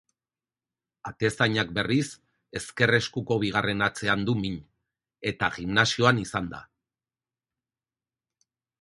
[1.09, 2.05] Atezainak berriz,
[2.61, 4.59] ezker eskuko bigarren hatzean du min
[5.33, 6.67] eta gimnasioan izan da.